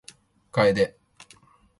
[0.51, 0.75] 楓